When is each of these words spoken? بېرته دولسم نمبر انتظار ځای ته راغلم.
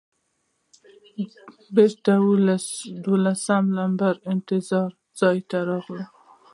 بېرته 1.75 2.13
دولسم 3.05 3.65
نمبر 3.79 4.13
انتظار 4.31 4.89
ځای 5.19 5.37
ته 5.49 5.57
راغلم. 5.69 6.09